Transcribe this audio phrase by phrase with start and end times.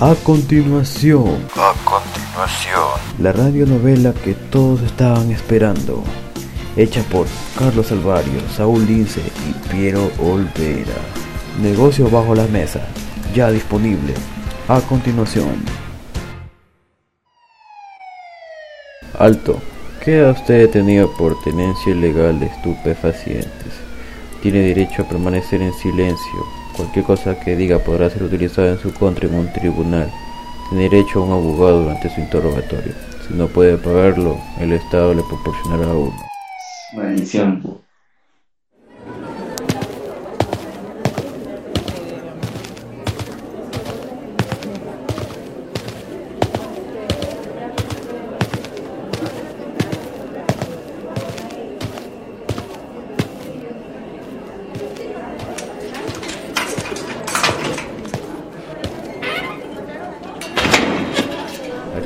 [0.00, 2.84] A continuación, A continuación,
[3.18, 6.04] la radionovela que todos estaban esperando,
[6.76, 7.26] hecha por
[7.58, 10.94] Carlos Alvario, Saúl Lince y Piero Olvera.
[11.60, 12.86] Negocio bajo la mesa,
[13.34, 14.14] ya disponible.
[14.68, 15.64] A continuación.
[19.18, 19.60] Alto.
[20.04, 23.72] Queda usted detenido por tenencia ilegal de estupefacientes.
[24.42, 26.46] Tiene derecho a permanecer en silencio.
[26.78, 30.08] Cualquier cosa que diga podrá ser utilizada en su contra en un tribunal.
[30.68, 32.92] Tiene derecho a un abogado durante su interrogatorio.
[33.26, 36.14] Si no puede pagarlo, el Estado le proporcionará uno.
[36.94, 37.80] Maldición.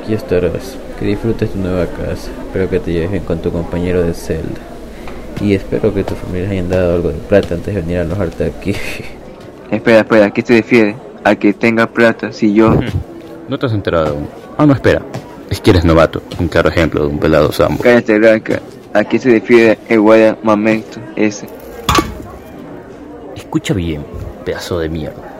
[0.03, 0.77] Aquí estarás.
[0.99, 2.29] Que disfrutes tu nueva casa.
[2.45, 4.59] Espero que te lleves bien con tu compañero de celda.
[5.39, 8.43] Y espero que tus familias hayan dado algo de plata antes de venir a alojarte
[8.43, 8.75] aquí.
[9.71, 10.95] Espera, espera, ¿a qué se refiere?
[11.23, 12.77] A que tenga plata, si yo...
[13.49, 14.27] No te has enterado aún.
[14.55, 15.01] Ah, no, espera.
[15.49, 16.21] Es que eres novato.
[16.39, 17.81] Un claro ejemplo de un pelado sambo.
[17.81, 18.61] Cállate, Blanca.
[18.93, 21.47] ¿A qué se refiere el guardia mamento ese?
[23.35, 24.05] Escucha bien,
[24.45, 25.33] pedazo de mierda.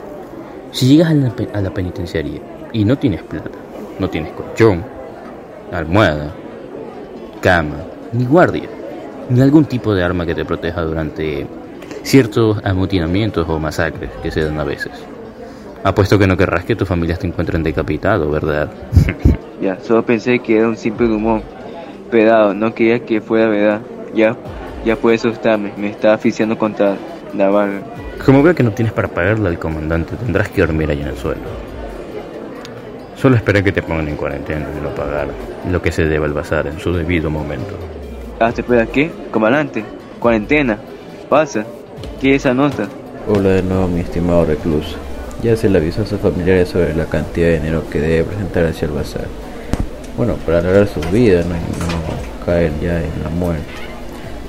[0.71, 2.41] Si llegas a la, a la penitenciaría
[2.71, 3.51] y no tienes plata,
[3.99, 4.83] no tienes colchón,
[5.71, 6.31] almohada,
[7.41, 7.77] cama,
[8.11, 8.69] ni guardia,
[9.29, 11.47] ni algún tipo de arma que te proteja durante
[12.03, 14.91] ciertos amotinamientos o masacres que se dan a veces.
[15.83, 18.71] Apuesto que no querrás que tus familias te encuentren decapitado, ¿verdad?
[19.61, 21.41] Ya, solo pensé que era un simple rumor.
[22.11, 23.81] Pedado, no quería que fuera verdad.
[24.13, 24.35] Ya,
[24.83, 26.97] ya puedes asustarme, me está asfixiando contra
[27.33, 27.81] la.
[28.25, 31.17] Como veo que no tienes para pagarle al comandante, tendrás que dormir ahí en el
[31.17, 31.39] suelo.
[33.23, 35.29] Solo espera que te pongan en cuarentena y lo pagar
[35.71, 37.73] lo que se deba al bazar en su debido momento.
[38.37, 39.09] Hasta espera, ¿qué?
[39.31, 39.85] Comandante,
[40.19, 40.77] cuarentena,
[41.29, 41.63] pasa,
[42.19, 42.89] ¿qué es esa nota?
[43.29, 44.97] Hola de nuevo, mi estimado recluso.
[45.41, 48.65] Ya se le avisó a sus familiares sobre la cantidad de dinero que debe presentar
[48.65, 49.27] hacia el bazar.
[50.17, 53.63] Bueno, para alargar su vida, no, no caer ya en la muerte.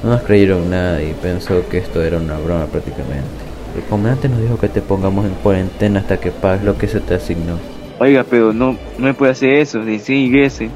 [0.03, 3.45] No nos creyeron nada y pensó que esto era una broma prácticamente.
[3.77, 6.99] El comandante nos dijo que te pongamos en cuarentena hasta que pagues lo que se
[6.99, 7.74] te asignó.
[7.99, 10.71] Oiga, pero no, no me puede hacer eso, decir ingrese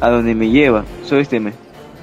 [0.00, 1.52] a donde me lleva, suélteme.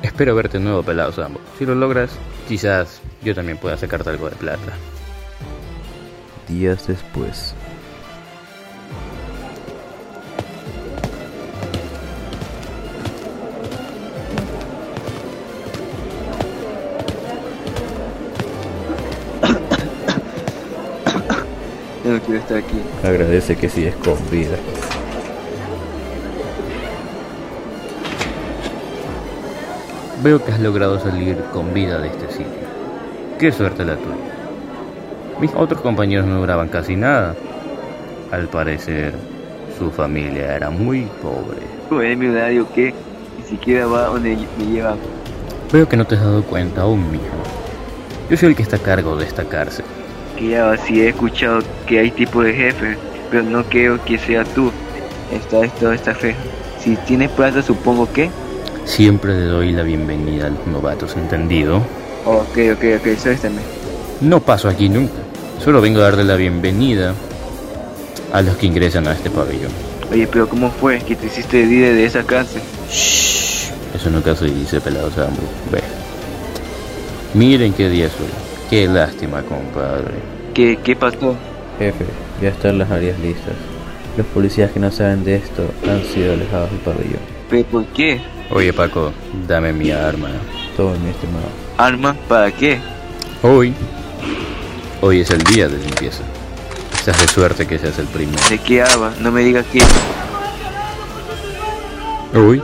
[0.01, 1.39] Espero verte nuevo, pelado Sambo.
[1.57, 2.11] Si lo logras,
[2.47, 4.73] quizás yo también pueda sacarte algo de plata.
[6.47, 7.55] Días después.
[22.03, 22.81] Yo no quiero estar aquí.
[23.03, 24.57] Agradece que sigues con vida.
[30.21, 32.63] Veo que has logrado salir con vida de este sitio.
[33.39, 34.15] Qué suerte la tuya.
[35.39, 37.35] Mis otros compañeros no duraban casi nada.
[38.31, 39.13] Al parecer,
[39.77, 41.61] su familia era muy pobre.
[41.89, 42.93] ¿Cómo es mi horario que
[43.37, 44.95] ni siquiera va donde me lleva?
[45.71, 47.27] Veo que no te has dado cuenta aún mismo.
[48.29, 49.82] Yo soy el que está a cargo de esta cárcel.
[50.37, 52.97] Que ya sí he escuchado que hay tipo de jefe,
[53.29, 54.71] pero no creo que sea tú.
[55.31, 56.35] Esta es toda esta fe.
[56.79, 58.29] Si tienes plata, supongo que.
[58.85, 61.77] Siempre le doy la bienvenida a los novatos, ¿entendido?
[62.25, 63.61] Ok, ok, ok, suéltame.
[64.21, 65.13] No paso aquí nunca.
[65.63, 67.13] Solo vengo a darle la bienvenida
[68.33, 69.71] a los que ingresan a este pabellón.
[70.11, 72.61] Oye, pero ¿cómo fue que te hiciste líder de esa cárcel?
[72.91, 75.41] Shh, eso nunca se dice, pelado Sambo.
[75.71, 75.81] Ve.
[77.33, 78.52] Miren qué día es hoy.
[78.73, 80.15] Qué lástima, compadre.
[80.55, 81.35] ¿Qué, qué pasó?
[81.77, 82.05] Jefe,
[82.41, 83.53] ya están las áreas listas.
[84.17, 87.19] Los policías que no saben de esto han sido alejados del pabellón.
[87.51, 88.19] ¿Pero por qué?
[88.49, 89.11] Oye, Paco,
[89.47, 90.29] dame mi arma.
[90.75, 91.45] Todo, mi estimado.
[91.77, 92.15] ¿Arma?
[92.27, 92.79] ¿Para qué?
[93.43, 93.75] Hoy.
[95.01, 96.23] Hoy es el día de limpieza.
[96.95, 98.41] Estás de suerte que seas el primero.
[98.49, 99.13] ¿De qué habla?
[99.19, 99.83] No me digas que...
[102.35, 102.59] Hoy.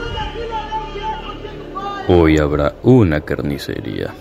[2.08, 4.12] Hoy habrá una carnicería.